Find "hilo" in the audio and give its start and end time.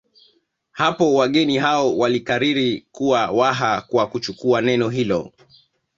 4.89-5.33